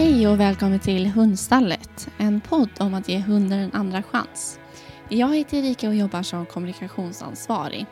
[0.00, 4.60] Hej och välkommen till Hundstallet, en podd om att ge hundar en andra chans.
[5.08, 7.86] Jag heter Erika och jobbar som kommunikationsansvarig.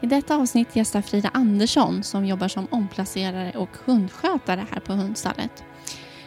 [0.00, 5.64] I detta avsnitt gästar Frida Andersson som jobbar som omplacerare och hundskötare här på Hundstallet.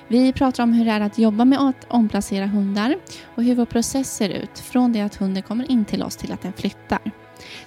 [0.08, 2.96] Vi pratar om hur det är att jobba med att omplacera hundar
[3.36, 6.32] och hur vår process ser ut från det att hunden kommer in till oss till
[6.32, 7.00] att den flyttar.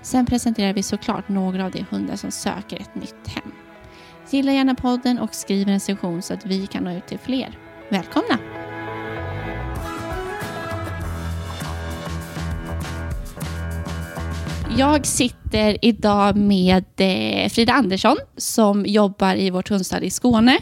[0.02, 3.52] Sen presenterar vi såklart några av de hundar som söker ett nytt hem.
[4.30, 7.58] Gilla gärna podden och skriv en recension så att vi kan nå ut till fler.
[7.90, 8.38] Välkomna!
[14.78, 20.58] Jag sitter idag med eh, Frida Andersson som jobbar i vårt hundstall i Skåne.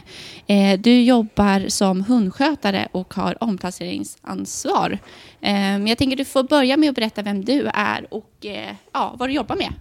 [0.47, 4.99] Eh, du jobbar som hundskötare och har omplaceringsansvar.
[5.41, 8.47] Eh, jag tänker du får börja med att berätta vem du är och
[8.93, 9.73] ja, vad du jobbar med.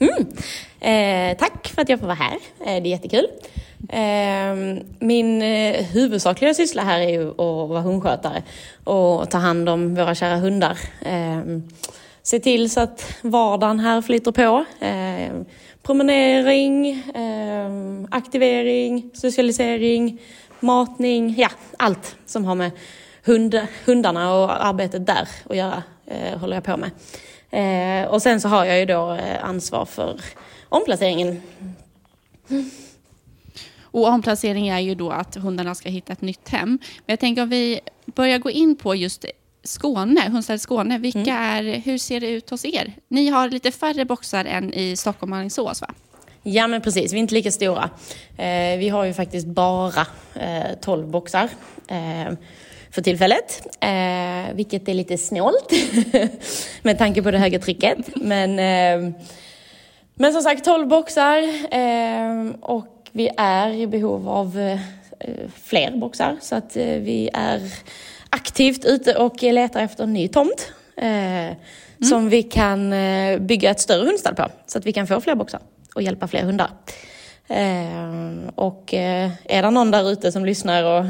[0.00, 0.26] Mm.
[0.80, 2.38] Eh, tack för att jag får vara här.
[2.60, 3.26] Eh, det är jättekul.
[3.88, 8.42] Eh, min eh, huvudsakliga syssla här är ju att vara hundskötare
[8.84, 10.78] och ta hand om våra kära hundar.
[11.02, 11.40] Eh,
[12.22, 14.64] se till så att vardagen här flyter på.
[14.84, 15.32] Eh,
[15.82, 17.70] promenering, eh,
[18.10, 20.20] aktivering, socialisering,
[20.60, 22.70] matning, ja allt som har med
[23.24, 26.90] hund, hundarna och arbetet där att göra eh, håller jag på med.
[27.50, 30.20] Eh, och sen så har jag ju då eh, ansvar för
[30.68, 31.42] omplaceringen.
[33.82, 36.68] Och omplacering är ju då att hundarna ska hitta ett nytt hem.
[36.68, 39.24] Men jag tänker om vi börjar gå in på just
[39.62, 40.98] Skåne, Hundstället Skåne.
[40.98, 41.66] Vilka mm.
[41.66, 42.92] är, hur ser det ut hos er?
[43.08, 45.94] Ni har lite färre boxar än i Stockholm och Alingsås va?
[46.42, 47.90] Ja men precis, vi är inte lika stora.
[48.36, 51.48] Eh, vi har ju faktiskt bara eh, 12 boxar.
[51.88, 52.32] Eh,
[52.90, 53.76] för tillfället.
[53.80, 55.72] Eh, vilket är lite snålt
[56.82, 57.98] med tanke på det höga trycket.
[58.16, 59.12] Men, eh,
[60.14, 61.38] men som sagt 12 boxar
[61.74, 64.78] eh, och vi är i behov av eh,
[65.62, 66.36] fler boxar.
[66.40, 67.60] Så att eh, vi är
[68.30, 70.72] aktivt ute och letar efter en ny tomt.
[70.96, 71.54] Mm.
[72.08, 72.94] Som vi kan
[73.46, 74.48] bygga ett större hundstall på.
[74.66, 75.60] Så att vi kan få fler boxar
[75.94, 76.70] och hjälpa fler hundar.
[78.54, 78.94] och
[79.44, 81.04] är det någon där ute som lyssnar och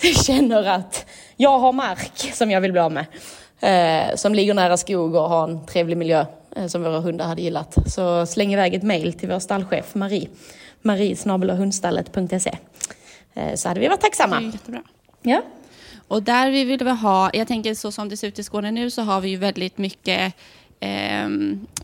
[0.26, 3.06] känner att jag har mark som jag vill bli av med.
[3.60, 6.26] Eh, som ligger nära skog och har en trevlig miljö
[6.56, 7.76] eh, som våra hundar hade gillat.
[7.86, 10.28] Så släng iväg ett mail till vår stallchef Marie.
[10.82, 11.16] Marie
[11.54, 12.58] hundstallet.se.
[13.34, 14.40] Eh, så hade vi varit tacksamma.
[14.40, 14.82] Det är jättebra.
[15.22, 15.42] Ja.
[16.08, 18.70] Och där vi vill vi ha, jag tänker så som det ser ut i Skåne
[18.70, 20.34] nu så har vi ju väldigt mycket
[20.80, 21.28] Eh,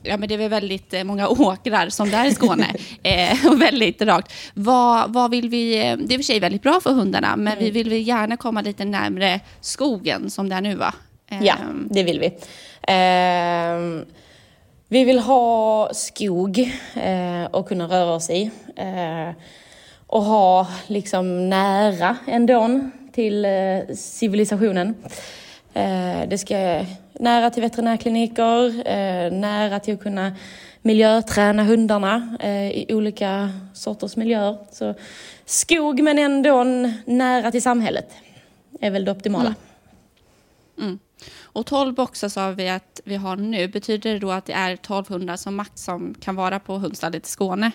[0.03, 2.67] ja, men det är väl väldigt eh, många åkrar som det är i Skåne.
[3.03, 4.33] eh, och väldigt rakt.
[4.55, 7.53] Vad, vad vill vi, det är i och för sig väldigt bra för hundarna, men
[7.53, 7.65] mm.
[7.65, 10.95] vi vill väl gärna komma lite närmre skogen som det är nu va?
[11.31, 11.55] Eh, ja,
[11.91, 12.33] det vill vi.
[12.83, 14.05] Ehm,
[14.89, 16.59] vi vill ha skog
[16.95, 18.51] eh, och kunna röra oss i.
[18.77, 19.31] Eh,
[20.07, 22.81] och ha liksom nära ändå
[23.13, 23.47] till
[23.95, 24.95] civilisationen.
[26.29, 26.85] det ska
[27.23, 30.33] nära till veterinärkliniker, eh, nära till att kunna
[30.83, 34.57] miljöträna hundarna eh, i olika sorters miljöer.
[34.73, 34.95] Så
[35.45, 36.65] skog men ändå
[37.05, 38.11] nära till samhället
[38.81, 39.55] är väl det optimala.
[40.79, 40.89] Mm.
[40.89, 40.99] Mm.
[41.43, 43.69] Och 12 boxar sa vi att vi har nu.
[43.69, 47.27] Betyder det då att det är 12 hundar som max som kan vara på hundstallet
[47.27, 47.71] i Skåne?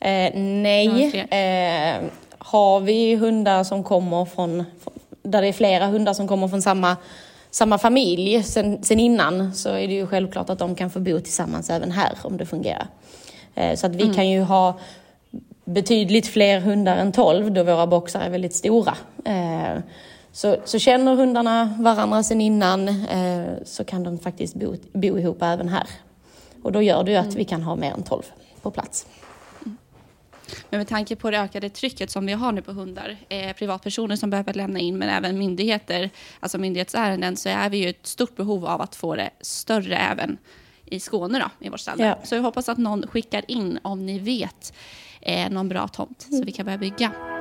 [0.00, 1.20] Eh, nej.
[1.30, 2.04] Eh,
[2.38, 4.64] har vi hundar som kommer från,
[5.22, 6.96] där det är flera hundar som kommer från samma
[7.56, 11.20] samma familj sen, sen innan så är det ju självklart att de kan få bo
[11.20, 12.86] tillsammans även här om det fungerar.
[13.54, 14.14] Eh, så att vi mm.
[14.14, 14.78] kan ju ha
[15.64, 18.94] betydligt fler hundar än 12 då våra boxar är väldigt stora.
[19.24, 19.82] Eh,
[20.32, 25.42] så, så känner hundarna varandra sen innan eh, så kan de faktiskt bo, bo ihop
[25.42, 25.86] även här.
[26.62, 27.36] Och då gör det ju att mm.
[27.36, 28.22] vi kan ha mer än 12
[28.62, 29.06] på plats.
[30.70, 34.16] Men med tanke på det ökade trycket som vi har nu på hundar, eh, privatpersoner
[34.16, 38.36] som behöver lämna in, men även myndigheter, alltså myndighetsärenden, så är vi ju ett stort
[38.36, 40.38] behov av att få det större även
[40.84, 42.00] i Skåne då, i vårt stall.
[42.00, 42.18] Ja.
[42.24, 44.72] Så jag hoppas att någon skickar in om ni vet
[45.20, 46.40] eh, någon bra tomt mm.
[46.40, 47.35] så vi kan börja bygga.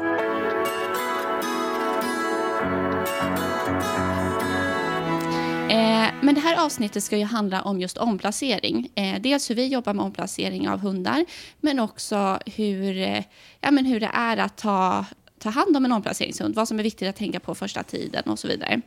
[6.21, 8.89] Men det här avsnittet ska ju handla om just omplacering.
[8.95, 11.25] Eh, dels hur vi jobbar med omplacering av hundar,
[11.61, 13.23] men också hur, eh,
[13.61, 15.05] ja, men hur det är att ta,
[15.39, 18.39] ta hand om en omplaceringshund, vad som är viktigt att tänka på första tiden och
[18.39, 18.81] så vidare.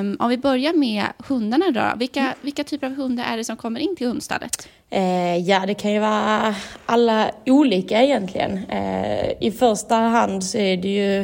[0.00, 2.32] Um, om vi börjar med hundarna då, vilka, mm.
[2.40, 4.68] vilka typer av hundar är det som kommer in till hundstallet?
[4.90, 6.54] Eh, ja, det kan ju vara
[6.86, 8.58] alla olika egentligen.
[8.68, 11.20] Eh, I första hand så är det ju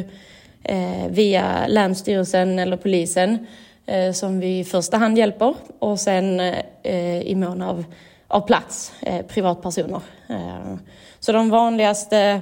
[0.63, 6.39] eh, via Länsstyrelsen eller polisen eh, Eh, som vi i första hand hjälper och sen
[6.39, 7.83] eh, i mån av,
[8.27, 10.01] av plats eh, privatpersoner.
[10.29, 10.75] Eh,
[11.19, 12.41] så de vanligaste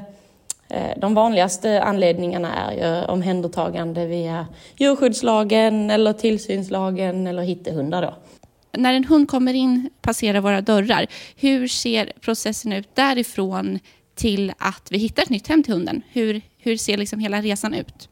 [0.70, 4.48] Eh, de vanligaste anledningarna är ju omhändertagande via
[4.78, 8.16] djurskyddslagen eller tillsynslagen eller hittehundar då.
[8.80, 11.06] När en hund kommer in, passerar våra dörrar,
[11.36, 13.80] hur ser processen ut därifrån
[14.16, 16.02] till att vi hittar ett nytt hem till hunden?
[16.12, 18.10] Hur, hur ser liksom hela resan ut?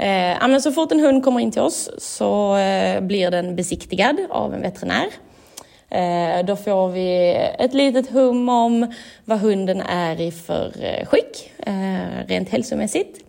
[0.00, 4.16] Eh, men så fort en hund kommer in till oss så eh, blir den besiktigad
[4.30, 5.06] av en veterinär.
[5.90, 8.94] Eh, då får vi ett litet hum om
[9.24, 13.24] vad hunden är i för eh, skick, eh, rent hälsomässigt.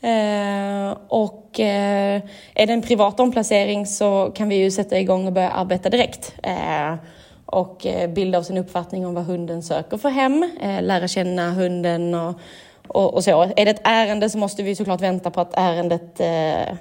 [0.00, 2.22] Eh, och eh,
[2.54, 6.34] är det en privat omplacering så kan vi ju sätta igång och börja arbeta direkt.
[6.42, 6.94] Eh,
[7.46, 12.40] och bilda oss en uppfattning om vad hunden söker för hem, lära känna hunden och,
[12.94, 13.42] och, och så.
[13.42, 16.74] Är det ett ärende så måste vi såklart vänta på att ärendet eh,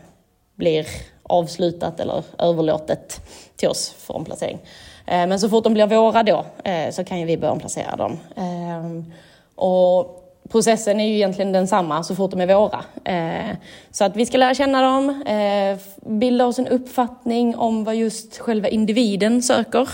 [0.55, 0.87] blir
[1.23, 3.21] avslutat eller överlåtet
[3.55, 4.59] till oss för omplacering.
[5.05, 7.95] Eh, men så fort de blir våra då eh, så kan ju vi börja omplacera
[7.95, 8.19] dem.
[8.35, 9.13] Eh,
[9.55, 10.15] och
[10.51, 12.83] processen är ju egentligen densamma så fort de är våra.
[13.03, 13.55] Eh,
[13.91, 15.77] så att vi ska lära känna dem, eh,
[16.09, 19.89] bilda oss en uppfattning om vad just själva individen söker.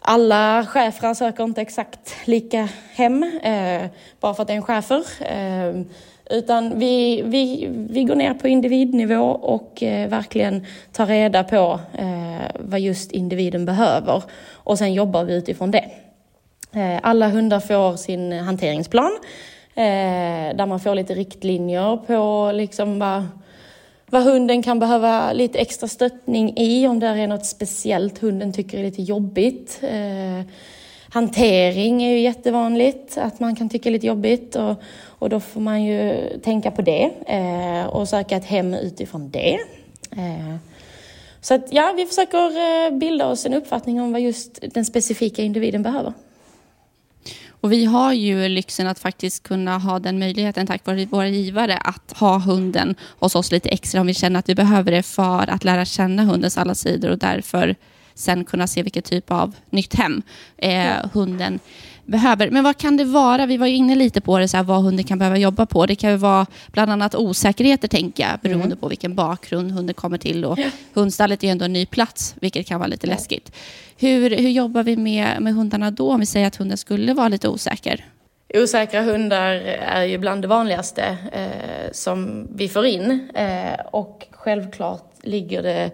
[0.00, 3.90] Alla schäfrar söker inte exakt lika hem, eh,
[4.20, 5.04] bara för att det är en schäfer.
[5.20, 5.82] Eh,
[6.30, 12.50] utan vi, vi, vi går ner på individnivå och eh, verkligen tar reda på eh,
[12.60, 14.22] vad just individen behöver.
[14.52, 15.90] Och sen jobbar vi utifrån det.
[16.72, 19.18] Eh, alla hundar får sin hanteringsplan
[19.74, 23.24] eh, där man får lite riktlinjer på liksom vad,
[24.10, 28.78] vad hunden kan behöva lite extra stöttning i, om det är något speciellt hunden tycker
[28.78, 29.80] är lite jobbigt.
[29.82, 30.46] Eh,
[31.08, 34.56] hantering är ju jättevanligt, att man kan tycka är lite jobbigt.
[34.56, 39.30] Och, och då får man ju tänka på det eh, och söka ett hem utifrån
[39.30, 39.54] det.
[40.10, 40.56] Eh,
[41.40, 42.38] så att ja, vi försöker
[42.86, 46.12] eh, bilda oss en uppfattning om vad just den specifika individen behöver.
[47.60, 51.76] Och vi har ju lyxen att faktiskt kunna ha den möjligheten tack vare våra givare
[51.76, 55.50] att ha hunden hos oss lite extra om vi känner att vi behöver det för
[55.50, 57.76] att lära känna hundens alla sidor och därför
[58.14, 60.22] sen kunna se vilket typ av nytt hem
[60.56, 61.58] eh, hunden
[62.08, 62.50] behöver.
[62.50, 63.46] Men vad kan det vara?
[63.46, 65.86] Vi var ju inne lite på det, så här, vad hunden kan behöva jobba på.
[65.86, 68.78] Det kan ju vara bland annat osäkerheter, tänker jag, beroende mm.
[68.78, 70.44] på vilken bakgrund hunden kommer till.
[70.44, 70.58] Och.
[70.94, 73.12] Hundstallet är ju ändå en ny plats, vilket kan vara lite ja.
[73.14, 73.52] läskigt.
[73.96, 77.28] Hur, hur jobbar vi med, med hundarna då, om vi säger att hunden skulle vara
[77.28, 78.04] lite osäker?
[78.54, 83.28] Osäkra hundar är ju bland det vanligaste eh, som vi får in.
[83.34, 85.90] Eh, och självklart ligger det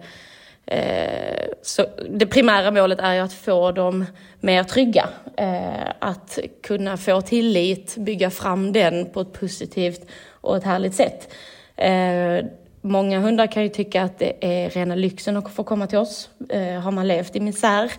[0.67, 4.05] Eh, så det primära målet är ju att få dem
[4.39, 5.09] mer trygga.
[5.37, 11.33] Eh, att kunna få tillit, bygga fram den på ett positivt och ett härligt sätt.
[11.75, 12.45] Eh,
[12.81, 16.29] många hundar kan ju tycka att det är rena lyxen att få komma till oss.
[16.49, 17.91] Eh, har man levt i misär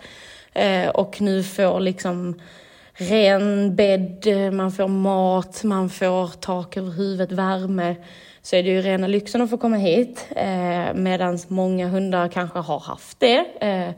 [0.52, 2.40] eh, och nu får liksom
[2.92, 7.96] ren bädd, man får mat, man får tak över huvudet, värme
[8.46, 10.26] så är det ju rena lyxen att få komma hit.
[10.36, 13.90] Eh, Medan många hundar kanske har haft det, eh,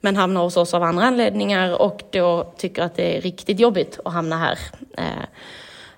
[0.00, 4.00] men hamnar hos oss av andra anledningar och då tycker att det är riktigt jobbigt
[4.04, 4.58] att hamna här.
[4.98, 5.24] Eh,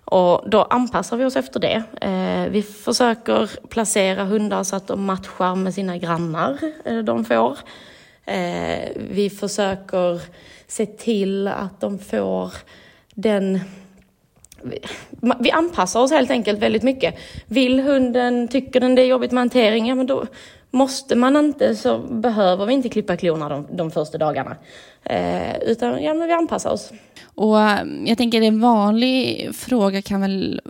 [0.05, 1.82] och då anpassar vi oss efter det.
[2.00, 7.58] Eh, vi försöker placera hundar så att de matchar med sina grannar eh, de får.
[8.25, 10.20] Eh, vi försöker
[10.66, 12.52] se till att de får
[13.14, 13.60] den
[15.41, 17.15] vi anpassar oss helt enkelt väldigt mycket.
[17.46, 20.24] Vill hunden, tycker den det är jobbigt med hantering, ja men då
[20.70, 24.56] måste man inte så behöver vi inte klippa klorna de, de första dagarna.
[25.05, 26.93] Eh, utan ja, men vi anpassar oss.
[27.34, 30.60] Och eh, jag tänker en vanlig fråga kan väl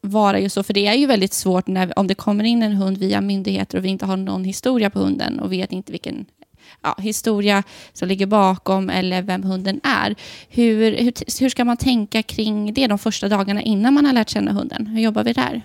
[0.00, 2.72] vara just så, för det är ju väldigt svårt när, om det kommer in en
[2.72, 6.26] hund via myndigheter och vi inte har någon historia på hunden och vet inte vilken
[6.82, 7.62] ja, historia
[7.92, 10.14] som ligger bakom eller vem hunden är.
[10.48, 14.30] Hur, hur, hur ska man tänka kring det de första dagarna innan man har lärt
[14.30, 14.86] känna hunden?
[14.86, 15.62] Hur jobbar vi där?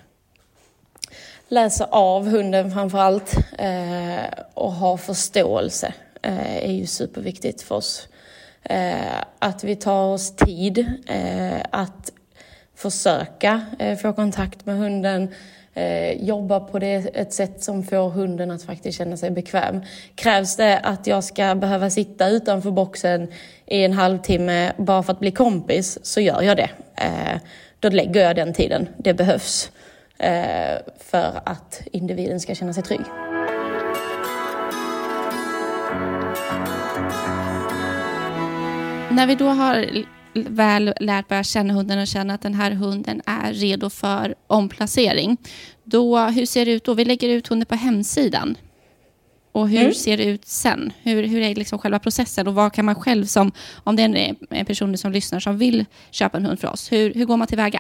[1.47, 8.07] Läsa av hunden framför allt eh, och ha förståelse eh, är ju superviktigt för oss.
[8.63, 12.11] Eh, att vi tar oss tid eh, att
[12.75, 15.27] försöka eh, få kontakt med hunden,
[15.79, 19.81] eh, jobba på det, ett sätt som får hunden att faktiskt känna sig bekväm.
[20.15, 23.27] Krävs det att jag ska behöva sitta utanför boxen
[23.65, 26.69] i en halvtimme bara för att bli kompis så gör jag det.
[26.95, 27.39] Eh,
[27.79, 29.71] då lägger jag den tiden, det behövs
[30.17, 33.01] eh, för att individen ska känna sig trygg.
[39.11, 43.21] När vi då har väl lärt börja känna hunden och känna att den här hunden
[43.25, 45.37] är redo för omplacering.
[45.83, 46.93] Då, hur ser det ut då?
[46.93, 48.57] Vi lägger ut hunden på hemsidan.
[49.51, 49.93] Och hur mm.
[49.93, 50.93] ser det ut sen?
[51.03, 52.47] Hur, hur är liksom själva processen?
[52.47, 53.51] Och vad kan man själv som,
[53.83, 57.13] om det är en person som lyssnar som vill köpa en hund för oss, hur,
[57.13, 57.79] hur går man tillväga?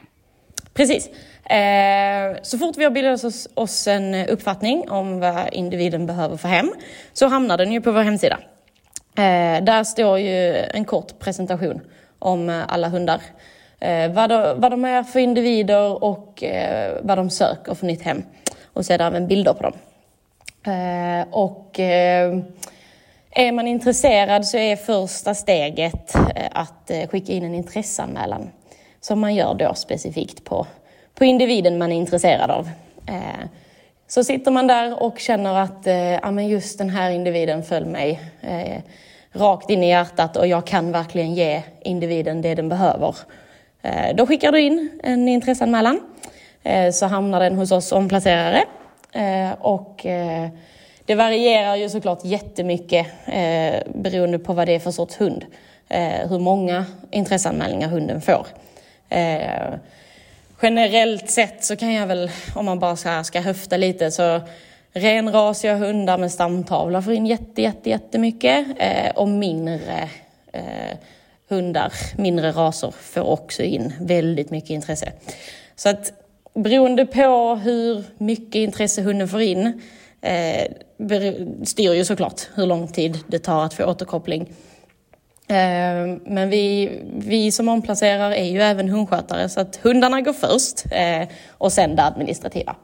[0.73, 1.07] Precis.
[1.49, 6.71] Eh, så fort vi har bildat oss, en uppfattning om vad individen behöver för hem
[7.13, 8.39] så hamnar den ju på vår hemsida.
[9.15, 11.81] Eh, där står ju en kort presentation
[12.19, 13.21] om eh, alla hundar.
[13.79, 18.01] Eh, vad, de, vad de är för individer och eh, vad de söker för nytt
[18.01, 18.23] hem.
[18.73, 19.73] Och så är det även bilder på dem.
[20.73, 22.39] Eh, och eh,
[23.31, 28.49] är man intresserad så är första steget eh, att eh, skicka in en intresseanmälan
[29.01, 30.67] som man gör då specifikt på,
[31.15, 32.69] på individen man är intresserad av.
[33.07, 33.45] Eh,
[34.07, 35.85] så sitter man där och känner att
[36.21, 38.19] ja, men just den här individen föll mig
[39.33, 43.15] rakt in i hjärtat och jag kan verkligen ge individen det den behöver.
[43.81, 45.99] Eh, då skickar du in en intresseanmälan
[46.63, 48.63] eh, så hamnar den hos oss omplacerare
[49.11, 50.05] eh, och
[51.05, 53.07] det varierar ju såklart jättemycket
[53.93, 55.45] beroende på vad det är för sorts hund.
[56.29, 58.47] Hur många intresseanmälningar hunden får.
[60.61, 64.41] Generellt sett så kan jag väl, om man bara ska höfta lite, så
[64.93, 70.09] renrasiga hundar med stamtavla får in jätte, jätte, jättemycket eh, och mindre
[70.53, 70.97] eh,
[71.49, 75.11] hundar, mindre raser får också in väldigt mycket intresse.
[75.75, 76.13] Så att
[76.53, 79.81] beroende på hur mycket intresse hunden får in
[80.21, 80.71] eh,
[81.63, 84.41] styr ju såklart hur lång tid det tar att få återkoppling.
[85.47, 90.85] Eh, men vi, vi som omplacerar är ju även hundskötare så att hundarna går först
[90.91, 92.75] eh, och sen det administrativa.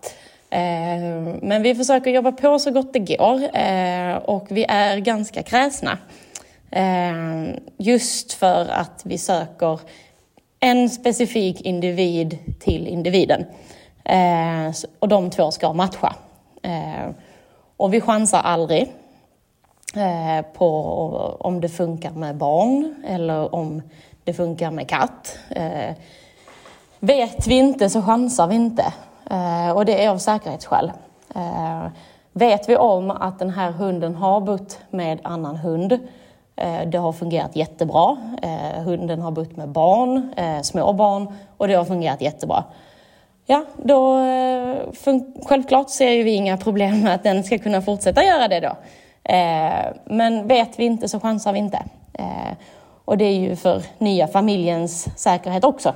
[0.56, 1.02] Eh,
[1.42, 5.98] men vi försöker jobba på så gott det går eh, och vi är ganska kräsna.
[6.72, 7.14] Eh,
[7.78, 9.80] just för att vi söker
[10.60, 13.46] en specifik individ till individen.
[15.00, 16.16] Och de två ska matcha.
[17.78, 18.92] Och vi chansar aldrig
[20.54, 20.68] på
[21.40, 23.82] om det funkar med barn eller om
[24.24, 25.38] det funkar med katt.
[27.00, 28.94] Vet vi inte så chansar vi inte.
[29.32, 30.92] Eh, och det är av säkerhetsskäl.
[31.36, 31.88] Eh,
[32.34, 35.92] vet vi om att den här hunden har bott med annan hund,
[36.56, 38.18] eh, det har fungerat jättebra.
[38.86, 42.64] Hunden har bott med barn, små barn och det har fungerat jättebra
[43.46, 44.20] ja, då
[45.46, 48.76] självklart ser ju vi inga problem med att den ska kunna fortsätta göra det då.
[50.06, 51.84] Men vet vi inte så chansar vi inte.
[53.06, 55.94] Och det är ju för nya familjens säkerhet också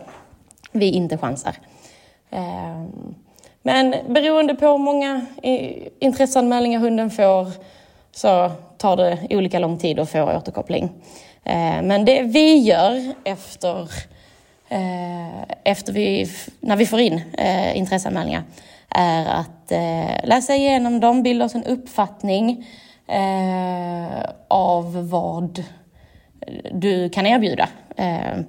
[0.71, 1.55] vi inte chansar.
[2.29, 3.15] Ehm,
[3.61, 5.25] men beroende på hur många
[5.99, 7.51] intresseanmälningar hunden får
[8.11, 10.89] så tar det olika lång tid att få återkoppling.
[11.43, 13.81] Ehm, men det vi gör efter
[14.69, 18.43] eh, efter vi, när vi får in eh, intresseanmälningar
[18.89, 22.67] är att eh, läsa igenom dem, bilda oss en uppfattning
[24.47, 25.63] av vad
[26.71, 27.69] du kan erbjuda.
[27.95, 28.45] Ehm,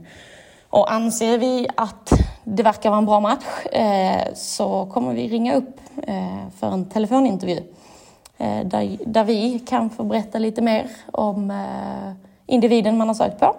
[0.69, 2.13] och anser vi att
[2.53, 6.85] det verkar vara en bra match eh, så kommer vi ringa upp eh, för en
[6.85, 7.63] telefonintervju
[8.39, 11.53] eh, där, där vi kan få berätta lite mer om
[12.47, 13.57] individen man har sökt på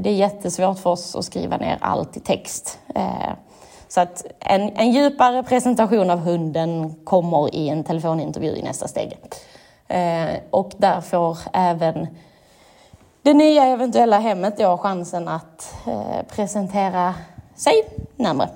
[0.00, 2.78] det är jättesvårt för oss att skriva ner allt i text.
[3.88, 9.18] Så att en, en djupare presentation av hunden kommer i en telefonintervju i nästa steg.
[10.50, 12.06] Och där får även
[13.22, 15.74] det nya eventuella hemmet då chansen att
[16.28, 17.14] presentera
[17.60, 17.84] sig
[18.16, 18.50] närmare.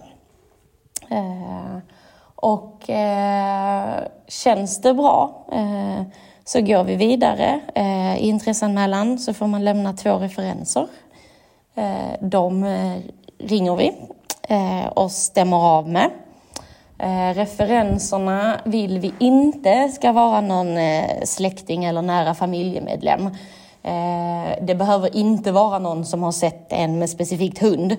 [1.11, 1.79] Eh,
[2.37, 6.03] och eh, känns det bra eh,
[6.45, 7.61] så går vi vidare.
[7.75, 10.87] Eh, I intresseanmälan så får man lämna två referenser.
[11.75, 12.97] Eh, de eh,
[13.39, 13.93] ringer vi
[14.95, 16.11] och stämmer av med.
[17.35, 20.79] Referenserna vill vi inte ska vara någon
[21.25, 23.31] släkting eller nära familjemedlem.
[24.61, 27.97] Det behöver inte vara någon som har sett en med specifikt hund.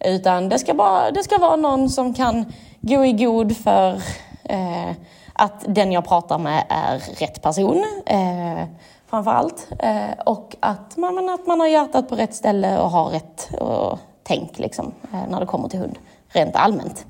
[0.00, 4.02] Utan det ska, bara, det ska vara någon som kan gå i god för
[4.44, 4.90] eh,
[5.32, 8.64] att den jag pratar med är rätt person eh,
[9.06, 9.68] framför allt.
[9.78, 13.98] Eh, och att man, att man har hjärtat på rätt ställe och har rätt och
[14.22, 15.98] tänk liksom, eh, när det kommer till hund,
[16.28, 17.06] rent allmänt.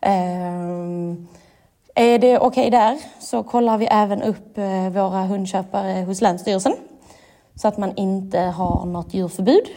[0.00, 0.12] Eh,
[1.94, 6.74] är det okej okay där så kollar vi även upp eh, våra hundköpare hos Länsstyrelsen
[7.54, 9.68] så att man inte har något djurförbud.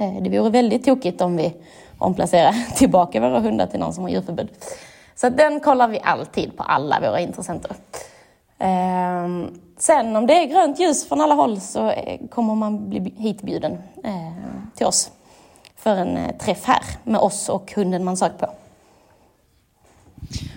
[0.00, 1.54] Eh, det vore väldigt tokigt om vi
[1.98, 4.48] omplacerar tillbaka våra hundar till någon som har djurförbud.
[5.14, 7.76] Så den kollar vi alltid på alla våra intressenter.
[8.58, 13.14] Ehm, sen om det är grönt ljus från alla håll så eh, kommer man bli
[13.16, 15.10] hitbjuden ehm, till oss
[15.76, 18.46] för en eh, träff här med oss och hunden man sökt på.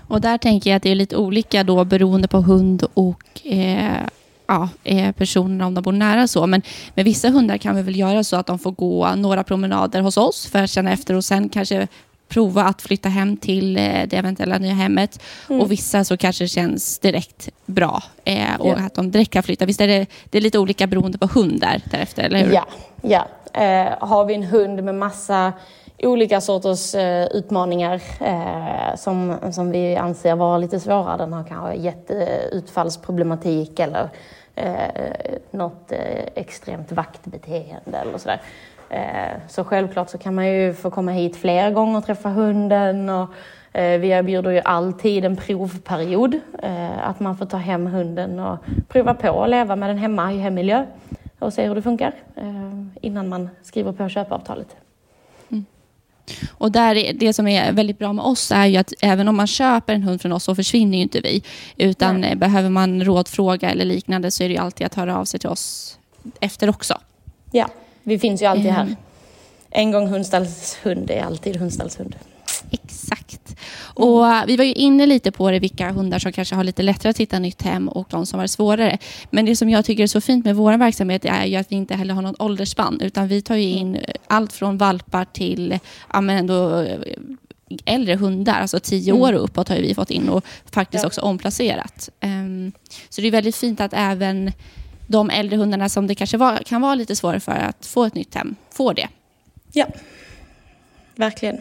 [0.07, 4.07] Och där tänker jag att det är lite olika då beroende på hund och eh,
[4.47, 4.69] ja,
[5.17, 6.47] personerna om de bor nära så.
[6.47, 6.61] Men
[6.95, 10.17] med vissa hundar kan vi väl göra så att de får gå några promenader hos
[10.17, 11.87] oss för att känna efter och sen kanske
[12.33, 15.19] prova att flytta hem till eh, det eventuella nya hemmet.
[15.49, 15.61] Mm.
[15.61, 18.85] Och vissa så kanske känns direkt bra eh, och yeah.
[18.85, 19.65] att de direkt kan flytta.
[19.65, 22.53] Visst är det, det är lite olika beroende på hund där, därefter, eller hur?
[22.53, 22.65] Ja,
[23.01, 23.27] ja.
[23.61, 25.53] Eh, har vi en hund med massa
[26.07, 31.17] olika sorters eh, utmaningar eh, som, som vi anser vara lite svåra.
[31.17, 34.09] Den har kanske jätteutfallsproblematik eh, eller
[34.55, 38.41] eh, något eh, extremt vaktbeteende eller sådär.
[38.89, 43.09] Eh, så självklart så kan man ju få komma hit fler gånger och träffa hunden.
[43.09, 43.29] Och,
[43.73, 48.57] eh, vi erbjuder ju alltid en provperiod, eh, att man får ta hem hunden och
[48.87, 50.85] prova på att leva med den hemma i hemmiljö
[51.39, 54.75] och se hur det funkar eh, innan man skriver på köpavtalet.
[56.51, 59.47] Och där, det som är väldigt bra med oss är ju att även om man
[59.47, 61.43] köper en hund från oss så försvinner ju inte vi.
[61.77, 62.35] Utan Nej.
[62.35, 65.49] behöver man rådfråga eller liknande så är det ju alltid att höra av sig till
[65.49, 65.97] oss
[66.39, 66.97] efter också.
[67.51, 67.69] Ja.
[68.03, 68.81] Vi finns ju alltid här.
[68.81, 68.95] Mm.
[69.69, 72.15] En gång hundstallshund är alltid hundstallshund.
[73.93, 74.07] Exakt.
[74.07, 76.83] Och uh, vi var ju inne lite på det, vilka hundar som kanske har lite
[76.83, 78.97] lättare att hitta nytt hem och de som har svårare.
[79.29, 81.75] Men det som jag tycker är så fint med vår verksamhet är ju att vi
[81.75, 85.79] inte heller har någon åldersspann, utan vi tar ju in uh, allt från valpar till
[86.13, 86.99] ja, men ändå uh,
[87.85, 89.23] äldre hundar, alltså tio mm.
[89.23, 92.09] år och uppåt har vi fått in och faktiskt också omplacerat.
[92.21, 92.71] Um,
[93.09, 94.51] så det är väldigt fint att även
[95.07, 98.15] de äldre hundarna som det kanske var, kan vara lite svårare för att få ett
[98.15, 99.07] nytt hem, får det.
[99.71, 99.87] Ja,
[101.15, 101.57] verkligen.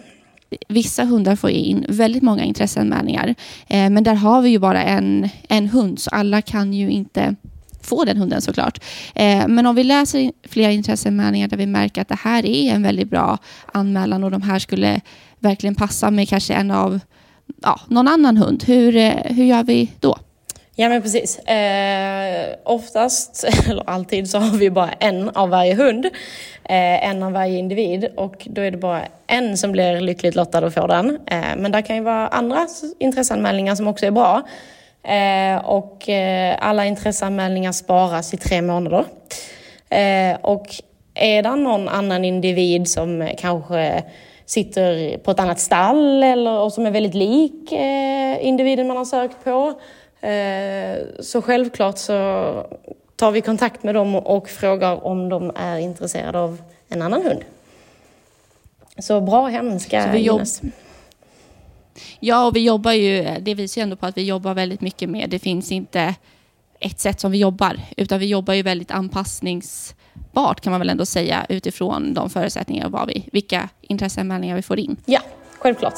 [0.69, 3.35] Vissa hundar får in väldigt många intresseanmälningar.
[3.67, 7.37] Eh, men där har vi ju bara en, en hund, så alla kan ju inte
[7.83, 8.79] få den hunden såklart.
[9.15, 12.83] Eh, men om vi läser flera intresseanmälningar där vi märker att det här är en
[12.83, 13.39] väldigt bra
[13.73, 15.01] anmälan och de här skulle
[15.39, 17.01] verkligen passa med kanske en av
[17.63, 18.65] ja, någon annan hund.
[18.65, 20.19] Hur, eh, hur gör vi då?
[20.77, 21.39] Ja men precis.
[21.39, 26.07] Eh, oftast, eller alltid, så har vi bara en av varje hund.
[26.65, 30.67] Eh, en av varje individ och då är det bara en som blir lyckligt lottad
[30.67, 31.19] och får den.
[31.27, 32.67] Eh, men det kan ju vara andra
[32.99, 34.43] intresseanmälningar som också är bra.
[35.03, 39.05] Eh, och eh, alla intresseanmälningar sparas i tre månader.
[39.91, 40.67] Eh, och
[41.15, 44.03] är det någon annan individ som kanske
[44.47, 49.05] sitter på ett annat stall eller, och som är väldigt lik eh, individen man har
[49.05, 49.75] sökt på
[51.21, 52.67] så självklart så
[53.17, 57.41] tar vi kontakt med dem och frågar om de är intresserade av en annan hund.
[58.99, 60.63] Så bra hem ska gynnas.
[62.21, 65.11] Ja, och vi jobbar ju, det visar ju ändå på att vi jobbar väldigt mycket
[65.11, 66.15] med, det finns inte
[66.81, 71.07] ett sätt som vi jobbar, utan vi jobbar ju väldigt anpassningsbart kan man väl ändå
[71.07, 74.97] säga utifrån de förutsättningar och vad vi, vilka intresseanmälningar vi får in.
[75.07, 75.21] Ja,
[75.59, 75.95] självklart.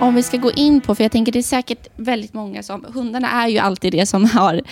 [0.00, 2.84] Om vi ska gå in på, för jag tänker det är säkert väldigt många som,
[2.88, 4.62] hundarna är ju alltid det som har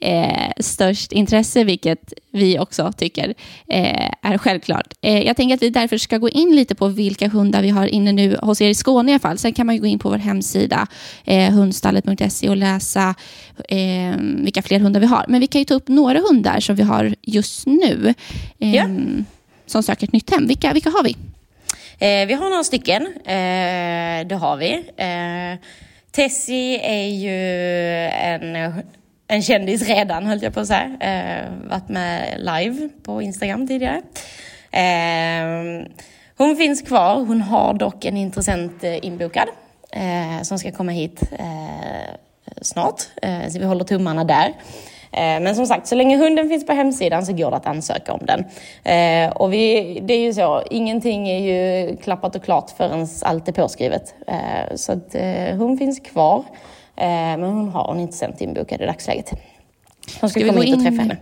[0.00, 3.34] eh, störst intresse, vilket vi också tycker
[3.68, 4.94] eh, är självklart.
[5.00, 7.86] Eh, jag tänker att vi därför ska gå in lite på vilka hundar vi har
[7.86, 9.38] inne nu hos er i Skåne i alla fall.
[9.38, 10.86] Sen kan man ju gå in på vår hemsida,
[11.24, 13.14] eh, hundstallet.se och läsa
[13.68, 15.24] eh, vilka fler hundar vi har.
[15.28, 18.14] Men vi kan ju ta upp några hundar som vi har just nu,
[18.58, 18.90] yeah.
[19.66, 20.46] som söker ett nytt hem.
[20.46, 21.16] Vilka, vilka har vi?
[21.98, 24.72] Eh, vi har några stycken, eh, det har vi.
[24.96, 25.68] Eh,
[26.10, 27.38] Tessie är ju
[28.08, 28.72] en,
[29.28, 30.96] en kändis redan, höll jag på att säga.
[31.00, 34.02] Eh, varit med live på Instagram tidigare.
[34.70, 35.86] Eh,
[36.36, 39.48] hon finns kvar, hon har dock en intressent eh, inbokad
[39.92, 42.14] eh, som ska komma hit eh,
[42.62, 43.02] snart.
[43.22, 44.52] Eh, så vi håller tummarna där.
[45.16, 48.12] Eh, men som sagt, så länge hunden finns på hemsidan så går det att ansöka
[48.12, 48.44] om den.
[48.84, 53.48] Eh, och vi, det är ju så, ingenting är ju klappat och klart förrän allt
[53.48, 54.14] är påskrivet.
[54.26, 55.16] Eh, så att
[55.58, 56.44] hon finns kvar,
[56.96, 59.30] men hon har en intressent inbokad i dagsläget.
[60.20, 61.16] Hon ska, ska komma hit och träffa henne.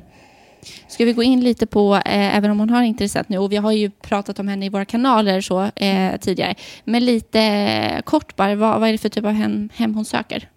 [0.86, 3.56] Ska vi gå in lite på, eh, även om hon har intressant nu, och vi
[3.56, 6.54] har ju pratat om henne i våra kanaler så, eh, tidigare,
[6.84, 10.48] men lite kort bara, vad, vad är det för typ av hem, hem hon söker?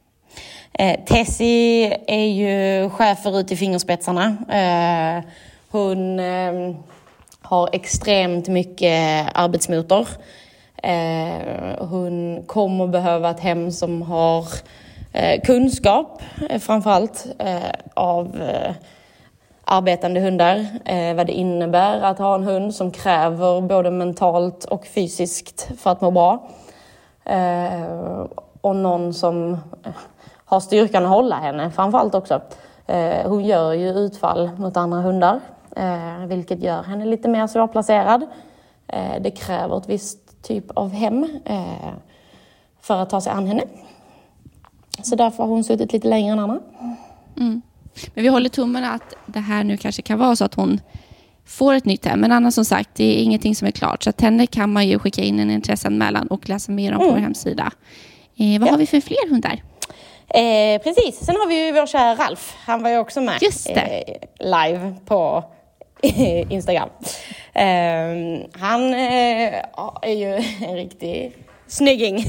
[0.74, 4.26] Eh, Tessie är ju chefer ut i fingerspetsarna.
[4.50, 5.24] Eh,
[5.72, 6.76] hon eh,
[7.42, 10.08] har extremt mycket arbetsmotor.
[10.84, 14.46] Eh, hon kommer behöva ett hem som har
[15.14, 17.58] eh, kunskap, eh, framförallt, eh,
[17.94, 18.72] av eh,
[19.64, 20.66] arbetande hundar.
[20.86, 25.92] Eh, vad det innebär att ha en hund som kräver både mentalt och fysiskt för
[25.92, 26.50] att må bra.
[27.26, 28.26] Eh,
[28.62, 29.58] och någon som
[30.50, 32.42] har styrkan att hålla henne framförallt också.
[32.88, 35.40] Eh, hon gör ju utfall mot andra hundar,
[35.76, 38.28] eh, vilket gör henne lite mer svårplacerad.
[38.88, 41.28] Eh, det kräver ett visst typ av hem
[42.82, 43.64] för att ta sig an henne.
[45.04, 46.60] Så därför har hon suttit lite längre än andra.
[47.38, 47.62] Mm.
[48.14, 50.80] Men vi håller tummarna att det här nu kanske kan vara så att hon
[51.46, 52.20] får ett nytt hem.
[52.20, 54.04] Men annars som sagt, det är ingenting som är klart.
[54.04, 57.18] Så tänder kan man ju skicka in en intresseanmälan och läsa mer om på vår
[57.18, 57.72] hemsida.
[58.36, 58.72] Eh, vad Ja.
[58.74, 59.64] har vi för fler hundar?
[60.30, 62.56] Eh, precis, sen har vi ju vår kära Ralf.
[62.66, 63.40] Han var ju också med.
[63.70, 65.44] Eh, live på
[66.50, 66.90] Instagram.
[67.54, 70.36] Eh, han eh, ja, är ju
[70.68, 71.34] en riktig
[71.68, 72.18] snygging.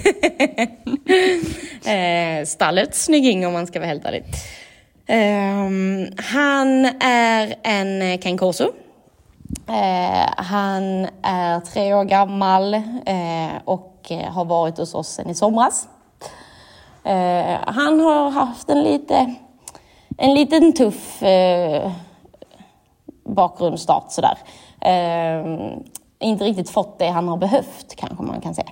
[1.86, 4.24] eh, stallets snygging om man ska vara helt ärlig.
[5.06, 5.68] Eh,
[6.24, 8.64] han är en Ken Corso.
[9.68, 15.34] Eh, han är tre år gammal eh, och eh, har varit hos oss sedan i
[15.34, 15.88] somras.
[17.08, 19.34] Eh, han har haft en lite,
[20.18, 21.90] en liten tuff eh,
[23.24, 24.38] bakgrundsstart sådär.
[24.80, 25.70] Eh,
[26.18, 28.68] inte riktigt fått det han har behövt kanske man kan säga.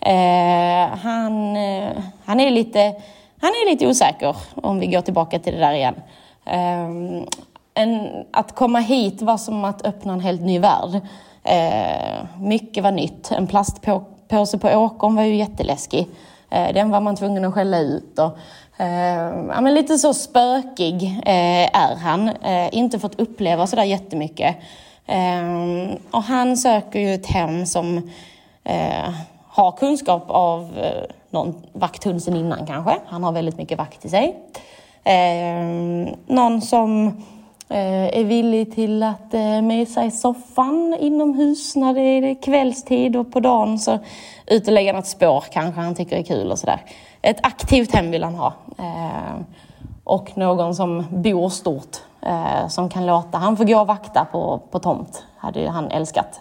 [0.00, 1.88] Eh, han, eh,
[2.24, 2.94] han, är lite,
[3.40, 5.94] han är lite osäker om vi går tillbaka till det där igen.
[6.44, 6.88] Eh,
[7.74, 11.00] en, att komma hit var som att öppna en helt ny värld.
[11.44, 13.30] Eh, mycket var nytt.
[13.30, 16.08] En plastpåse på åkern var ju jätteläskig.
[16.50, 18.18] Eh, den var man tvungen att skälla ut.
[18.18, 18.38] Och,
[18.80, 22.28] eh, ja, men lite så spökig eh, är han.
[22.28, 24.56] Eh, inte fått uppleva sådär jättemycket.
[25.06, 28.10] Eh, och han söker ju ett hem som
[28.64, 29.10] eh,
[29.48, 32.96] har kunskap av eh, någon vakthund sen innan kanske.
[33.06, 34.36] Han har väldigt mycket vakt i sig.
[35.04, 37.22] Eh, någon som
[37.76, 43.40] är villig till att eh, mysa i soffan inomhus när det är kvällstid och på
[43.40, 43.98] dagen så
[44.46, 46.84] ut och lägga något spår kanske han tycker är kul och sådär.
[47.22, 48.54] Ett aktivt hem vill han ha.
[48.78, 49.40] Eh,
[50.04, 54.60] och någon som bor stort eh, som kan låta han få gå och vakta på,
[54.70, 55.24] på tomt.
[55.36, 56.40] hade han älskat.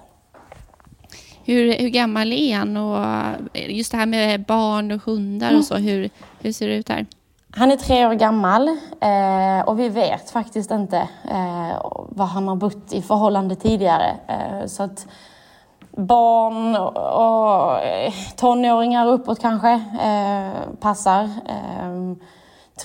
[1.45, 2.77] Hur, hur gammal är han?
[2.77, 3.05] Och
[3.53, 6.09] eh, just det här med barn och hundar och så, hur,
[6.41, 7.05] hur ser det ut här?
[7.51, 8.67] Han är tre år gammal
[9.01, 10.97] eh, och vi vet faktiskt inte
[11.29, 14.15] eh, vad han har bott i förhållande tidigare.
[14.27, 15.07] Eh, så att
[15.91, 21.23] barn och, och eh, tonåringar uppåt kanske eh, passar.
[21.23, 22.15] Eh,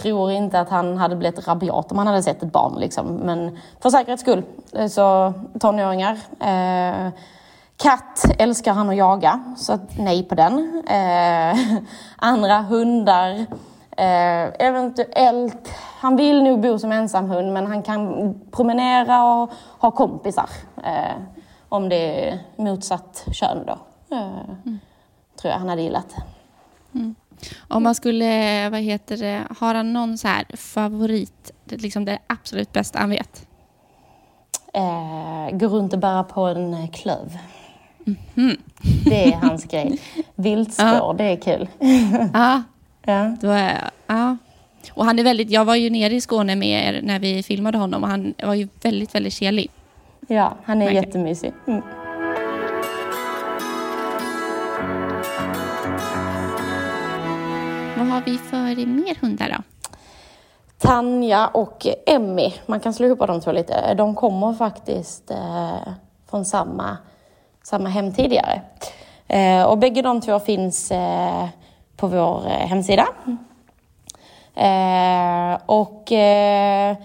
[0.02, 2.80] tror inte att han hade blivit rabiat om han hade sett ett barn.
[2.80, 3.06] Liksom.
[3.06, 6.18] Men för säkerhets skull, eh, så tonåringar.
[6.40, 7.12] Eh,
[7.76, 10.82] Katt älskar han att jaga, så nej på den.
[10.88, 11.58] Eh,
[12.16, 13.46] andra hundar,
[13.96, 15.68] eh, eventuellt,
[16.00, 20.48] han vill nog bo som ensamhund men han kan promenera och ha kompisar.
[20.84, 21.22] Eh,
[21.68, 23.78] om det är motsatt kön då.
[24.16, 24.74] Eh,
[25.40, 26.14] Tror jag han hade gillat.
[27.68, 32.72] Om man skulle, vad heter det, har han någon så här favorit, liksom det absolut
[32.72, 33.46] bästa han vet?
[34.74, 37.38] Eh, gå runt och bära på en klöv.
[39.04, 40.00] Det är hans grej.
[40.34, 41.68] Viltspår, det är kul.
[42.32, 42.62] Ja,
[43.06, 43.36] ja.
[43.40, 44.36] då är, ja.
[44.94, 47.78] Och han är väldigt, jag var ju nere i Skåne med er när vi filmade
[47.78, 49.70] honom och han var ju väldigt, väldigt kelig.
[50.28, 51.04] ja, han är Verkligen.
[51.04, 51.52] jättemysig.
[51.66, 51.82] Mm.
[57.96, 59.62] Vad har vi för mer hundar då?
[60.78, 63.94] Tanja och Emmy, man kan slå ihop de två lite.
[63.94, 65.78] De kommer faktiskt eh,
[66.30, 66.96] från samma,
[67.62, 68.62] samma hem tidigare.
[69.28, 71.48] Eh, och bägge de två finns eh,
[71.96, 73.06] på vår eh, hemsida.
[74.54, 76.96] Eh, och eh,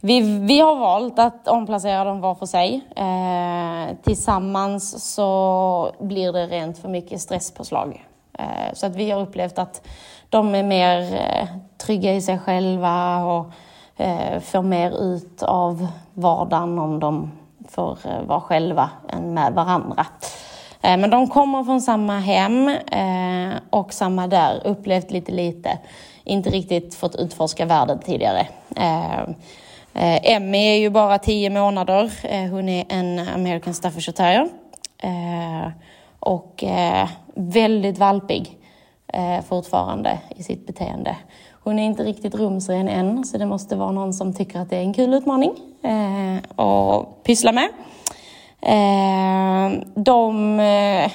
[0.00, 2.80] vi, vi har valt att omplacera dem var för sig.
[2.96, 8.06] Eh, tillsammans så blir det rent för mycket stresspåslag.
[8.32, 9.86] Eh, så att vi har upplevt att
[10.28, 11.48] de är mer eh,
[11.78, 13.46] trygga i sig själva och
[13.96, 17.30] eh, får mer ut av vardagen om de
[17.68, 20.06] får eh, vara själva än med varandra.
[20.82, 25.78] Eh, men de kommer från samma hem eh, och samma där, upplevt lite lite.
[26.24, 28.46] Inte riktigt fått utforska världen tidigare.
[28.76, 29.28] Eh,
[30.22, 32.12] Emmy är ju bara tio månader.
[32.50, 34.48] Hon är en American Staffordshire Terrier.
[36.20, 36.64] Och
[37.34, 38.58] väldigt valpig
[39.48, 41.16] fortfarande i sitt beteende.
[41.62, 44.76] Hon är inte riktigt rumsren än, så det måste vara någon som tycker att det
[44.76, 47.68] är en kul utmaning eh, att pyssla med.
[48.62, 51.12] Eh, de eh,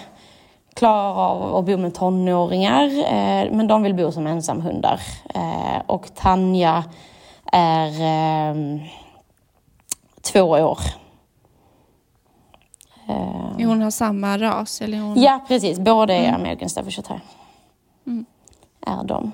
[0.73, 4.99] klarar av att bo med tonåringar, eh, men de vill bo som ensamhundar.
[5.88, 6.84] Och Tanja
[7.51, 7.91] är
[10.21, 10.79] två år.
[13.58, 14.81] Hon har samma ras?
[14.81, 15.21] Eller hon...
[15.21, 15.79] Ja, precis.
[15.79, 17.23] Båda är American Staffordshire Terrier.
[18.86, 19.31] Är de.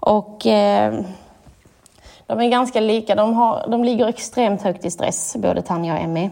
[0.00, 0.46] Och
[2.26, 3.14] de är ganska lika.
[3.14, 6.30] De, har, de ligger extremt högt i stress, både Tanja och Emmy.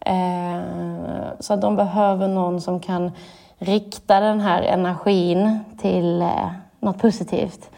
[0.00, 0.62] Eh,
[1.40, 3.12] så att de behöver någon som kan
[3.58, 7.70] rikta den här energin till eh, något positivt.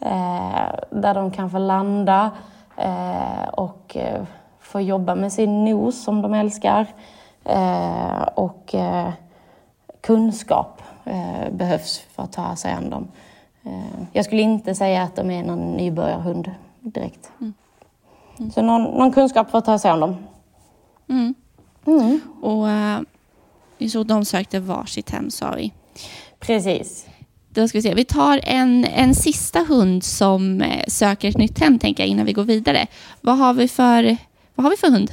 [0.00, 2.30] Eh, där de kan få landa
[2.76, 4.22] eh, och eh,
[4.60, 6.86] få jobba med sin nos som de älskar.
[7.44, 9.08] Eh, och eh,
[10.00, 13.08] kunskap eh, behövs för att ta sig an dem.
[13.64, 16.50] Eh, jag skulle inte säga att de är någon nybörjarhund
[16.90, 17.30] direkt.
[17.40, 17.54] Mm.
[18.38, 18.50] Mm.
[18.50, 20.16] Så någon, någon, kunskap för att ta sig an dem.
[21.08, 21.34] Mm.
[21.86, 22.20] Mm.
[22.42, 25.72] Och uh, så de sökte varsitt hem sa vi.
[26.40, 27.06] Precis.
[27.48, 27.94] Då ska vi se.
[27.94, 32.26] Vi tar en, en sista hund som eh, söker ett nytt hem tänker jag innan
[32.26, 32.86] vi går vidare.
[33.20, 34.16] Vad har vi för,
[34.54, 35.12] vad har vi för hund?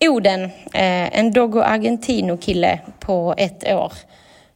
[0.00, 3.92] Oden, eh, en Dogo Argentino-kille på ett år.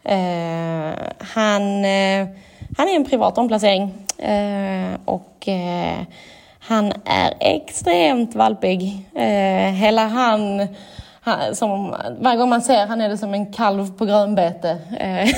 [0.05, 2.29] Eh, han, eh,
[2.77, 3.93] han är en privat omplacering
[5.05, 5.49] och
[6.65, 9.07] han är extremt valpig.
[9.15, 10.69] Eh, hela han
[11.53, 14.79] som, varje gång man ser han är det som en kalv på grönbete.
[14.99, 15.29] Eh,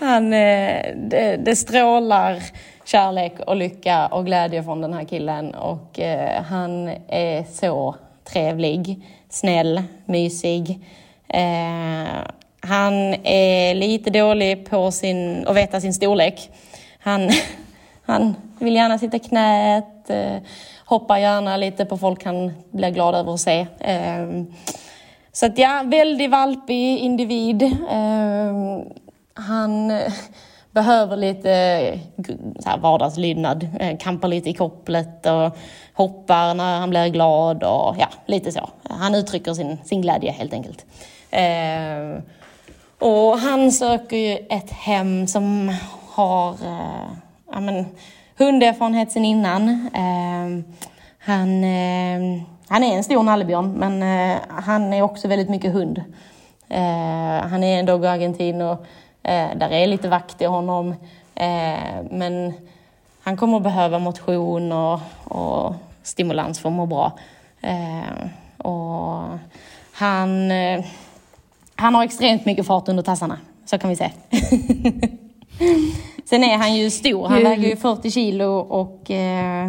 [0.00, 2.42] han, eh, det, det strålar
[2.84, 6.00] kärlek och lycka och glädje från den här killen och
[6.48, 7.94] han är så
[8.24, 10.80] trevlig, snäll, mysig.
[12.60, 16.50] Han är lite dålig på sin, att veta sin storlek.
[16.98, 17.30] Han,
[18.06, 20.36] han vill gärna sitta i knät, eh,
[20.84, 23.66] hoppar gärna lite på folk han blir glad över att se.
[23.80, 24.54] Ehm,
[25.32, 27.62] så att ja, väldigt valpig individ.
[27.90, 28.82] Ehm,
[29.34, 30.12] han eh,
[30.70, 31.98] behöver lite eh,
[32.58, 33.68] så här, vardagslydnad,
[34.00, 35.56] kampar lite i kopplet och
[35.94, 38.70] hoppar när han blir glad och ja, lite så.
[38.82, 40.86] Han uttrycker sin, sin glädje helt enkelt.
[41.30, 42.22] Eh,
[42.98, 45.76] och han söker ju ett hem som
[46.10, 47.10] har eh,
[47.54, 47.86] ja, men,
[48.38, 49.68] hunderfarenhet sen innan.
[49.94, 50.74] Eh,
[51.18, 56.02] han, eh, han är en stor nallebjörn men eh, han är också väldigt mycket hund.
[56.68, 58.72] Eh, han är en dog argentino.
[59.22, 60.94] Eh, där är lite vakt i honom.
[61.34, 62.52] Eh, men
[63.22, 67.12] han kommer att behöva motion och, och stimulans för att må bra.
[67.60, 69.38] Ehm, och
[69.92, 70.84] han eh,
[71.76, 74.10] han har extremt mycket fart under tassarna, så kan vi säga.
[76.24, 79.66] Sen är han ju stor, han väger ju 40 kilo och eh,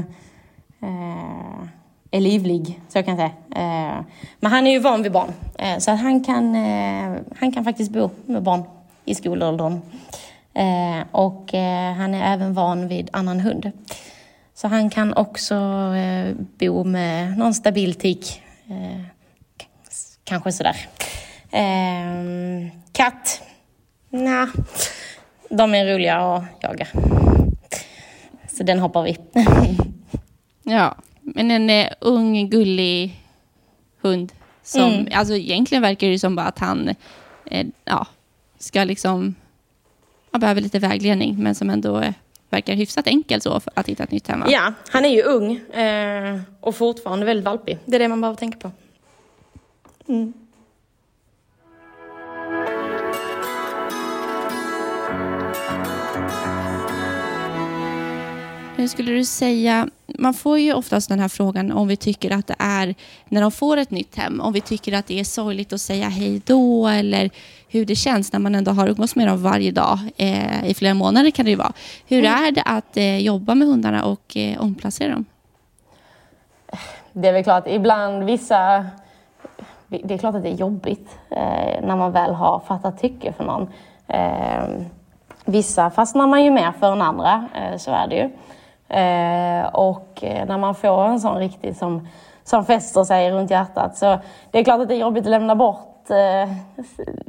[0.81, 1.67] eh,
[2.11, 3.61] är livlig, så kan jag säga.
[3.65, 4.03] Eh,
[4.39, 7.63] men han är ju van vid barn, eh, så att han, kan, eh, han kan
[7.63, 8.63] faktiskt bo med barn
[9.05, 9.81] i skolåldern.
[10.53, 11.53] Eh, och
[11.97, 13.71] han är även van vid annan hund.
[14.53, 15.55] Så han kan också
[16.59, 18.41] bo med någon stabil tik,
[20.23, 20.75] kanske sådär.
[22.91, 23.41] Katt?
[24.09, 24.49] Nja,
[25.49, 26.87] de är roliga att jaga.
[28.51, 29.17] Så den hoppar vi.
[30.63, 33.21] ja, men en eh, ung, gullig
[34.01, 34.31] hund.
[34.63, 35.07] Som, mm.
[35.13, 36.95] alltså, egentligen verkar det som bara att han
[37.45, 38.07] eh, ja,
[38.59, 39.35] ska liksom...
[40.31, 42.13] Han behöver lite vägledning, men som ändå eh,
[42.49, 44.43] verkar hyfsat enkel så för att hitta ett nytt hem.
[44.47, 47.77] Ja, han är ju ung eh, och fortfarande väldigt valpig.
[47.85, 48.71] Det är det man behöver tänka på.
[50.07, 50.33] Mm.
[58.77, 62.47] Hur skulle du säga, man får ju oftast den här frågan om vi tycker att
[62.47, 65.73] det är, när de får ett nytt hem, om vi tycker att det är sorgligt
[65.73, 67.29] att säga hej då eller
[67.69, 70.93] hur det känns när man ändå har umgås med dem varje dag, eh, i flera
[70.93, 71.73] månader kan det ju vara.
[72.07, 72.43] Hur mm.
[72.43, 75.25] är det att eh, jobba med hundarna och eh, omplacera dem?
[77.13, 78.85] Det är väl klart, ibland vissa
[79.87, 83.43] det är klart att det är jobbigt eh, när man väl har fattat tycke för
[83.43, 83.69] någon.
[84.07, 84.85] Eh,
[85.45, 88.29] vissa fastnar man ju mer för än andra, eh, så är det ju.
[88.89, 92.07] Eh, och eh, när man får en sån riktigt som,
[92.43, 94.19] som fäster sig runt hjärtat så
[94.51, 96.53] det är klart att det är jobbigt att lämna bort eh,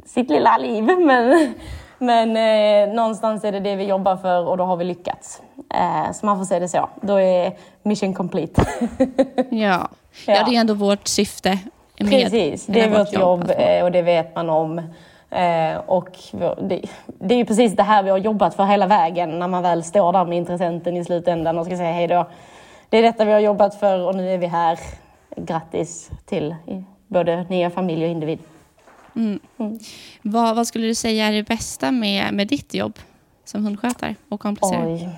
[0.05, 1.53] sitt lilla liv men,
[1.97, 5.41] men eh, någonstans är det det vi jobbar för och då har vi lyckats.
[5.73, 6.89] Eh, så man får se det så.
[7.01, 8.65] Då är mission complete.
[9.49, 9.89] ja.
[10.27, 11.59] ja, det är ändå vårt syfte.
[11.99, 14.81] Med, Precis, det är vårt jobb, jobb eh, och det vet man om.
[15.29, 16.09] Eh, och
[16.61, 16.81] det,
[17.19, 19.83] det, är ju precis det här vi har jobbat för hela vägen när man väl
[19.83, 22.27] står där med intressenten i slutändan och ska säga hej då.
[22.89, 24.79] Det är detta vi har jobbat för och nu är vi här.
[25.35, 26.55] Grattis till
[27.07, 28.39] både nya familj och individ.
[29.15, 29.39] Mm.
[29.57, 29.79] Mm.
[30.21, 32.99] Vad, vad, skulle du säga är det bästa med, med ditt jobb
[33.45, 35.09] som hundskötare och komplicerare?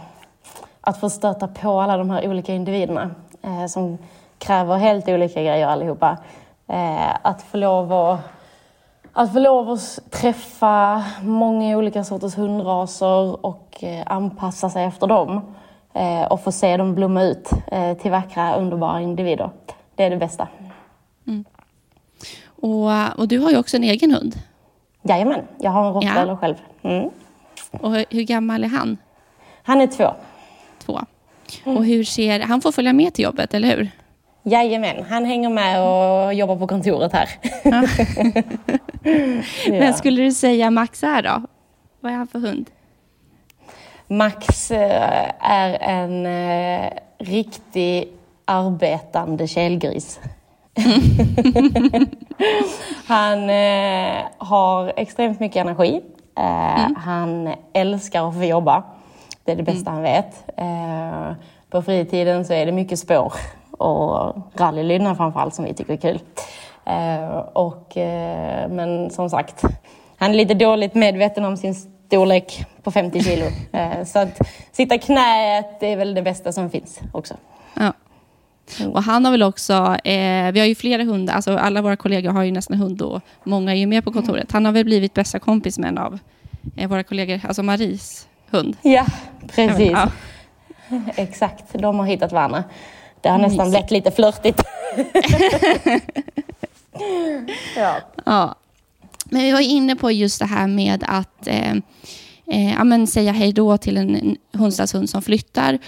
[0.82, 3.98] Att få stöta på alla de här olika individerna eh, som
[4.38, 6.18] kräver helt olika grejer allihopa.
[6.68, 8.20] Eh, att få lov att
[9.14, 15.56] att få lov att träffa många olika sorters hundraser och eh, anpassa sig efter dem
[15.94, 19.50] eh, och få se dem blomma ut eh, till vackra, underbara individer.
[19.96, 20.48] Det är det bästa.
[21.28, 21.46] Mm.
[22.46, 24.36] Och, och, du har ju också en egen hund.
[25.02, 26.38] Jajamän, jag har en rottweiler ja.
[26.38, 26.56] själv.
[26.82, 27.10] Mm.
[27.72, 28.98] Och hur gammal är han?
[29.64, 30.14] Han är två.
[30.86, 31.00] Två.
[31.64, 31.78] Mm.
[31.78, 33.92] Och hur ser, han får följa med till jobbet, eller hur?
[34.44, 37.30] Jajamän, han hänger med och jobbar på kontoret här.
[39.66, 39.72] Ja.
[39.72, 41.42] Men skulle du säga Max är då?
[42.00, 42.70] Vad är han för hund?
[44.08, 48.08] Max eh, är en eh, riktig
[48.46, 50.20] arbetande kelgris.
[53.08, 56.02] han eh, har extremt mycket energi.
[56.36, 56.96] Mm.
[56.96, 58.84] Han älskar att få jobba.
[59.44, 59.94] Det är det bästa mm.
[59.94, 60.46] han vet.
[61.70, 63.34] På fritiden så är det mycket spår
[63.80, 66.20] och rallylydnad framförallt som vi tycker är kul.
[66.86, 69.64] Eh, och, eh, men som sagt,
[70.18, 73.46] han är lite dåligt medveten om sin storlek på 50 kilo.
[73.72, 74.40] Eh, så att
[74.72, 77.34] sitta i knät är väl det bästa som finns också.
[77.74, 77.94] Ja.
[78.80, 78.92] Mm.
[78.92, 82.32] Och han har väl också, eh, vi har ju flera hundar, alltså alla våra kollegor
[82.32, 84.52] har ju nästan hund och många är ju med på kontoret.
[84.52, 86.20] Han har väl blivit bästa kompis med en av
[86.76, 88.78] eh, våra kollegor, alltså Maries hund.
[88.82, 89.06] Ja,
[89.56, 89.92] precis.
[89.92, 90.10] Ja.
[91.16, 92.64] Exakt, de har hittat varandra.
[93.22, 94.64] Det har nästan blivit lite flörtigt.
[97.76, 97.96] ja.
[98.26, 98.56] ja.
[99.32, 101.72] Men vi var inne på just det här med att eh,
[102.48, 105.80] eh, ja, men säga hej då till en hundstallshund som flyttar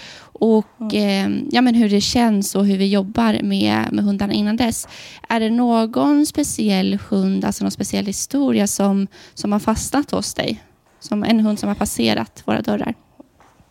[0.42, 1.42] och mm.
[1.42, 4.88] eh, ja, men hur det känns och hur vi jobbar med, med hundarna innan dess.
[5.28, 10.62] Är det någon speciell hund, alltså någon speciell historia som, som har fastnat hos dig?
[11.00, 12.94] Som en hund som har passerat våra dörrar?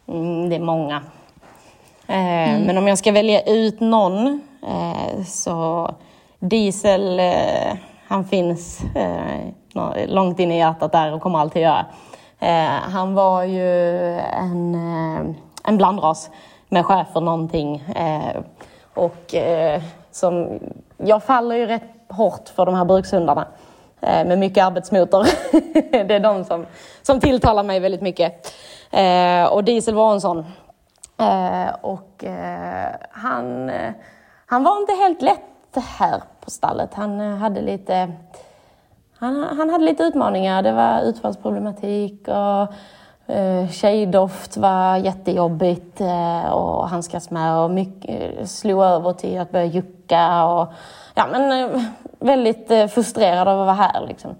[0.08, 1.04] Mm, det är många.
[2.12, 2.64] Eh, mm.
[2.64, 5.90] Men om jag ska välja ut någon eh, så
[6.40, 8.82] Diesel, eh, han finns
[10.06, 11.86] långt in i hjärtat där och kommer alltid göra.
[12.82, 14.76] Han var ju en,
[15.64, 16.30] en blandras
[16.70, 17.84] med schäfer någonting.
[18.94, 19.36] Och
[20.12, 20.60] som,
[20.98, 23.48] jag faller ju rätt hårt för de här brukshundarna
[24.02, 25.28] med mycket arbetsmotor.
[26.08, 26.66] det är de som,
[27.02, 28.54] som tilltalar mig väldigt mycket.
[29.52, 30.46] Och Diesel var en sån.
[31.22, 33.94] Eh, och eh, han, eh,
[34.46, 36.94] han var inte helt lätt här på stallet.
[36.94, 38.12] Han hade lite
[39.22, 40.64] han, han hade lite utmaningar.
[40.64, 42.74] Det var utfallsproblematik och
[43.36, 49.66] eh, tjejdoft var jättejobbigt eh, att handskas med och mycket, slog över till att börja
[49.66, 50.68] jucka och
[51.16, 51.82] ja, men, eh,
[52.20, 54.08] väldigt eh, frustrerad av att vara här.
[54.08, 54.36] Liksom.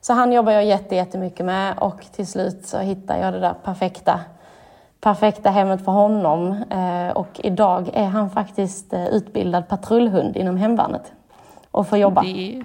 [0.00, 4.20] Så han jobbar jag jättemycket med och till slut så hittade jag det där perfekta
[5.00, 6.64] perfekta hemmet för honom.
[6.70, 11.12] Eh, och idag är han faktiskt utbildad patrullhund inom hemvärnet
[11.70, 12.22] och får jobba.
[12.22, 12.64] Det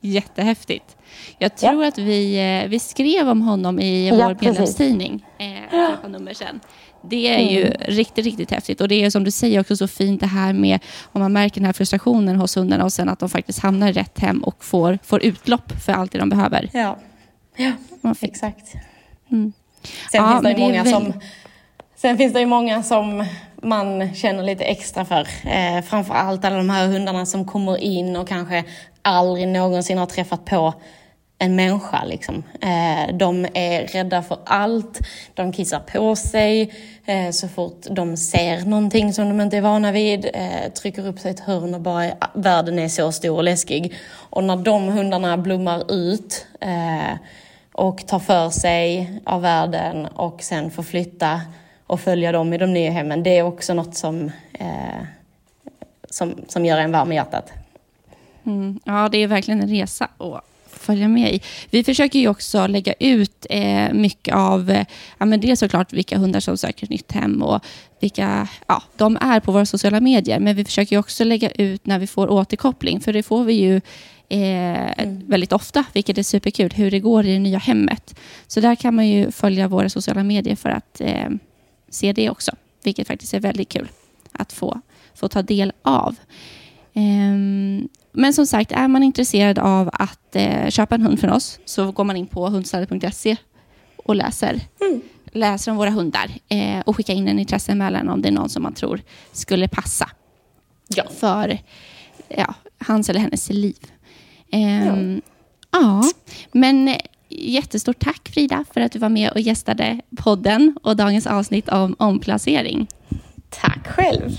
[0.00, 0.96] Jättehäftigt.
[1.38, 1.88] Jag tror ja.
[1.88, 6.60] att vi, eh, vi skrev om honom i vår ja, medlemstidning eh, för nummer sedan.
[7.02, 7.76] Det är ju mm.
[7.80, 8.80] riktigt, riktigt häftigt.
[8.80, 10.80] Och det är som du säger också så fint det här med
[11.12, 13.92] om man märker den här frustrationen hos hundarna och sen att de faktiskt hamnar i
[13.92, 16.70] rätt hem och får, får utlopp för allt det de behöver.
[16.72, 16.96] Ja,
[17.56, 17.72] ja
[18.20, 18.74] exakt.
[19.30, 19.52] Mm.
[20.12, 20.92] Sen ja, finns det ju många väl...
[20.92, 21.12] som
[21.98, 23.24] Sen finns det ju många som
[23.62, 25.28] man känner lite extra för.
[25.44, 28.64] Eh, framför allt alla de här hundarna som kommer in och kanske
[29.02, 30.74] aldrig någonsin har träffat på
[31.38, 32.04] en människa.
[32.04, 32.42] Liksom.
[32.60, 35.00] Eh, de är rädda för allt,
[35.34, 36.72] de kissar på sig
[37.06, 41.18] eh, så fort de ser någonting som de inte är vana vid, eh, trycker upp
[41.18, 43.94] sig i ett hörn och bara ah, världen är så stor och läskig.
[44.30, 47.16] Och när de hundarna blommar ut eh,
[47.72, 51.40] och tar för sig av världen och sen får flytta
[51.86, 55.02] och följa dem i de nya hemmen, det är också något som, eh,
[56.10, 57.52] som, som gör en varm i hjärtat.
[58.46, 58.80] Mm.
[58.84, 61.40] Ja, det är verkligen en resa att följa med i.
[61.70, 64.86] Vi försöker ju också lägga ut eh, mycket av, eh,
[65.18, 67.64] ja, men det är såklart vilka hundar som söker ett nytt hem och
[68.00, 70.40] vilka ja, de är på våra sociala medier.
[70.40, 73.76] Men vi försöker också lägga ut när vi får återkoppling, för det får vi ju
[74.28, 75.22] eh, mm.
[75.26, 78.14] väldigt ofta, vilket är superkul, hur det går i det nya hemmet.
[78.46, 81.28] Så där kan man ju följa våra sociala medier för att eh,
[81.88, 83.88] se det också, vilket faktiskt är väldigt kul
[84.32, 84.80] att få,
[85.14, 86.16] få ta del av.
[86.94, 91.58] Um, men som sagt, är man intresserad av att eh, köpa en hund från oss
[91.64, 93.36] så går man in på hundstallet.se
[93.96, 95.00] och läser, mm.
[95.32, 98.62] läser om våra hundar eh, och skickar in en intresseanmälan om det är någon som
[98.62, 99.00] man tror
[99.32, 100.10] skulle passa
[100.88, 101.04] ja.
[101.18, 101.58] för
[102.28, 103.92] ja, hans eller hennes liv.
[104.52, 105.20] Eh, ja.
[105.70, 106.02] ja,
[106.52, 106.96] men
[107.38, 111.96] jättestort tack Frida för att du var med och gästade podden och dagens avsnitt om
[111.98, 112.86] omplacering.
[113.50, 114.30] Tack själv.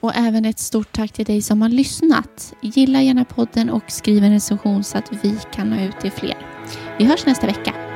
[0.00, 2.54] Och även ett stort tack till dig som har lyssnat.
[2.60, 6.36] Gilla gärna podden och skriv en recension så att vi kan nå ut till fler.
[6.98, 7.95] Vi hörs nästa vecka.